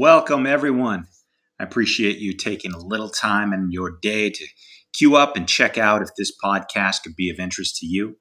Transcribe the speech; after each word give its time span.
Welcome, 0.00 0.46
everyone. 0.46 1.08
I 1.60 1.64
appreciate 1.64 2.16
you 2.20 2.32
taking 2.32 2.72
a 2.72 2.78
little 2.78 3.10
time 3.10 3.52
in 3.52 3.70
your 3.70 3.98
day 4.00 4.30
to 4.30 4.46
queue 4.94 5.14
up 5.14 5.36
and 5.36 5.46
check 5.46 5.76
out 5.76 6.00
if 6.00 6.08
this 6.16 6.32
podcast 6.42 7.02
could 7.02 7.14
be 7.14 7.28
of 7.28 7.38
interest 7.38 7.76
to 7.80 7.86
you. 7.86 8.16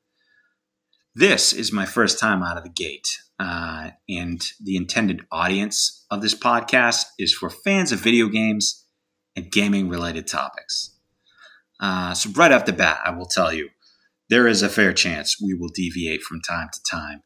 This 1.15 1.53
is 1.53 1.71
my 1.71 1.85
first 1.85 2.19
time 2.19 2.43
out 2.43 2.57
of 2.57 2.65
the 2.65 2.69
gate, 2.69 3.07
uh, 3.39 3.91
and 4.09 4.45
the 4.61 4.75
intended 4.75 5.21
audience 5.31 6.05
of 6.11 6.21
this 6.21 6.35
podcast 6.35 7.05
is 7.17 7.33
for 7.33 7.49
fans 7.49 7.93
of 7.93 8.01
video 8.01 8.27
games 8.27 8.85
and 9.37 9.49
gaming 9.49 9.87
related 9.87 10.27
topics. 10.27 10.97
Uh, 11.79 12.13
so, 12.13 12.29
right 12.31 12.51
off 12.51 12.65
the 12.65 12.73
bat, 12.73 12.99
I 13.05 13.11
will 13.11 13.25
tell 13.25 13.53
you 13.53 13.69
there 14.29 14.49
is 14.49 14.61
a 14.61 14.67
fair 14.67 14.91
chance 14.91 15.37
we 15.41 15.53
will 15.53 15.69
deviate 15.73 16.23
from 16.23 16.41
time 16.41 16.67
to 16.73 16.81
time 16.91 17.23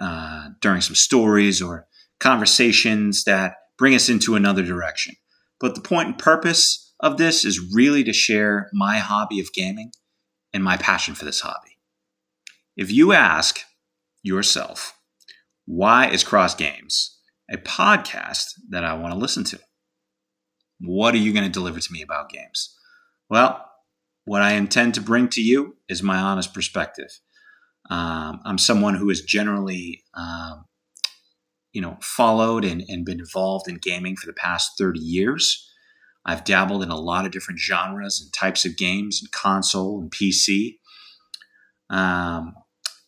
uh, 0.00 0.50
during 0.60 0.82
some 0.82 0.94
stories 0.94 1.60
or 1.60 1.88
conversations 2.20 3.24
that 3.24 3.56
bring 3.78 3.94
us 3.94 4.08
into 4.08 4.34
another 4.34 4.62
direction. 4.62 5.14
But 5.60 5.74
the 5.74 5.80
point 5.80 6.08
and 6.08 6.18
purpose 6.18 6.92
of 7.00 7.16
this 7.16 7.44
is 7.44 7.72
really 7.72 8.04
to 8.04 8.12
share 8.12 8.68
my 8.72 8.98
hobby 8.98 9.40
of 9.40 9.52
gaming 9.54 9.92
and 10.52 10.62
my 10.62 10.76
passion 10.76 11.14
for 11.14 11.24
this 11.24 11.40
hobby. 11.40 11.78
If 12.76 12.92
you 12.92 13.12
ask 13.12 13.60
yourself, 14.22 14.98
why 15.66 16.08
is 16.08 16.24
Cross 16.24 16.56
Games 16.56 17.18
a 17.50 17.56
podcast 17.56 18.54
that 18.68 18.84
I 18.84 18.94
want 18.94 19.14
to 19.14 19.18
listen 19.18 19.44
to? 19.44 19.58
What 20.80 21.14
are 21.14 21.18
you 21.18 21.32
going 21.32 21.44
to 21.44 21.50
deliver 21.50 21.80
to 21.80 21.92
me 21.92 22.02
about 22.02 22.30
games? 22.30 22.76
Well, 23.30 23.64
what 24.24 24.42
I 24.42 24.52
intend 24.52 24.94
to 24.94 25.00
bring 25.00 25.28
to 25.30 25.40
you 25.40 25.76
is 25.88 26.02
my 26.02 26.18
honest 26.18 26.54
perspective. 26.54 27.20
Um, 27.90 28.40
I'm 28.44 28.58
someone 28.58 28.94
who 28.94 29.10
is 29.10 29.22
generally 29.22 30.04
um, 30.14 30.66
you 31.72 31.80
know, 31.80 31.98
followed 32.00 32.64
and, 32.64 32.82
and 32.88 33.04
been 33.04 33.20
involved 33.20 33.68
in 33.68 33.76
gaming 33.76 34.16
for 34.16 34.26
the 34.26 34.32
past 34.32 34.72
30 34.78 34.98
years. 35.00 35.70
I've 36.24 36.44
dabbled 36.44 36.82
in 36.82 36.90
a 36.90 37.00
lot 37.00 37.24
of 37.24 37.32
different 37.32 37.60
genres 37.60 38.20
and 38.20 38.32
types 38.32 38.64
of 38.64 38.76
games 38.76 39.20
and 39.22 39.30
console 39.32 40.00
and 40.00 40.10
PC. 40.10 40.78
Um, 41.90 42.54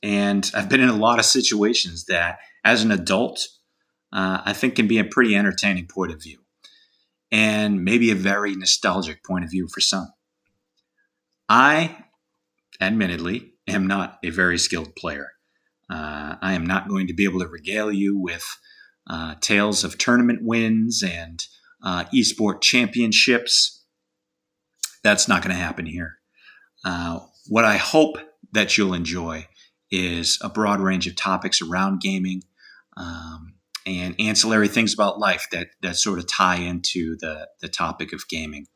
and 0.03 0.51
I've 0.55 0.69
been 0.69 0.81
in 0.81 0.89
a 0.89 0.97
lot 0.97 1.19
of 1.19 1.25
situations 1.25 2.07
that, 2.07 2.39
as 2.65 2.83
an 2.83 2.91
adult, 2.91 3.47
uh, 4.13 4.41
I 4.45 4.53
think 4.53 4.77
can 4.77 4.89
be 4.89 4.99
a 4.99 5.05
pretty 5.05 5.37
entertaining 5.37 5.87
point 5.87 6.13
of 6.13 6.23
view 6.23 6.39
and 7.31 7.85
maybe 7.85 8.11
a 8.11 8.15
very 8.15 8.55
nostalgic 8.57 9.23
point 9.25 9.45
of 9.45 9.51
view 9.51 9.69
for 9.73 9.81
some. 9.81 10.13
I, 11.49 12.05
admittedly, 12.81 13.53
am 13.69 13.87
not 13.87 14.19
a 14.25 14.31
very 14.31 14.59
skilled 14.59 14.97
player. 14.97 15.33
Uh, 15.91 16.37
I 16.41 16.53
am 16.53 16.65
not 16.65 16.89
going 16.89 17.09
to 17.09 17.15
be 17.15 17.25
able 17.25 17.41
to 17.41 17.49
regale 17.49 17.91
you 17.91 18.17
with 18.17 18.47
uh, 19.09 19.35
tales 19.41 19.83
of 19.83 19.99
tournament 19.99 20.41
wins 20.43 21.03
and 21.03 21.45
uh, 21.83 22.05
esport 22.15 22.61
championships. 22.61 23.85
That's 25.03 25.27
not 25.27 25.43
going 25.43 25.55
to 25.55 25.63
happen 25.63 25.87
here. 25.87 26.19
Uh, 26.85 27.21
what 27.49 27.65
I 27.65 27.77
hope 27.77 28.19
that 28.53 28.79
you'll 28.79 28.95
enjoy 28.95 29.49
is 29.91 30.39
a 30.43 30.49
broad 30.49 30.81
range 30.81 31.07
of 31.07 31.17
topics 31.17 31.61
around 31.61 32.01
gaming 32.01 32.43
um, 32.97 33.55
and 33.85 34.15
ancillary 34.21 34.69
things 34.69 34.95
about 34.95 35.19
life 35.19 35.47
that, 35.51 35.69
that 35.83 35.97
sort 35.97 36.19
of 36.19 36.29
tie 36.29 36.57
into 36.57 37.17
the, 37.19 37.49
the 37.61 37.69
topic 37.69 38.13
of 38.13 38.29
gaming. 38.29 38.67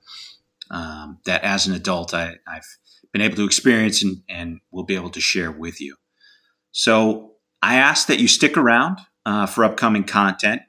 Um, 0.70 1.19
that 1.27 1.45
as 1.45 1.67
an 1.67 1.75
adult, 1.75 2.14
I, 2.14 2.36
have 2.48 2.64
been 3.13 3.20
able 3.23 3.36
to 3.36 3.45
experience 3.45 4.02
and, 4.02 4.23
and 4.29 4.61
will 4.73 4.85
be 4.85 4.96
able 4.96 5.11
to 5.11 5.20
share 5.20 5.52
with 5.52 5.81
you. 5.81 5.96
So 6.74 7.36
I 7.62 7.77
ask 7.77 8.08
that 8.08 8.18
you 8.18 8.27
stick 8.27 8.57
around 8.57 8.98
uh, 9.24 9.46
for 9.46 9.64
upcoming 9.64 10.02
content. 10.02 10.62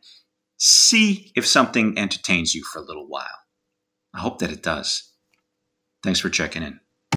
See 0.57 1.31
if 1.35 1.47
something 1.47 1.97
entertains 1.97 2.53
you 2.53 2.63
for 2.63 2.79
a 2.79 2.85
little 2.85 3.07
while. 3.07 3.39
I 4.13 4.19
hope 4.19 4.38
that 4.39 4.51
it 4.51 4.61
does. 4.61 5.11
Thanks 6.03 6.19
for 6.19 6.29
checking 6.29 6.61
in. 6.61 6.79